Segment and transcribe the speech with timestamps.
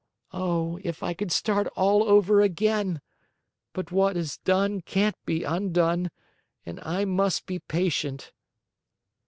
[0.33, 3.01] Oh, if I could start all over again!
[3.71, 6.09] But what is done can't be undone,
[6.65, 8.31] and I must be patient!"